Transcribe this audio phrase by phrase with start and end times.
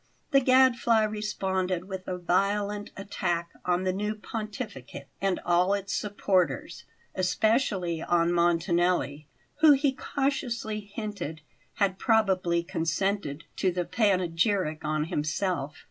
[0.31, 6.85] The Gadfly responded with a violent attack on the new Pontificate and all its supporters,
[7.13, 9.27] especially on Montanelli,
[9.57, 11.41] who, he cautiously hinted,
[11.75, 15.75] had probably consented to the panegyric on himself.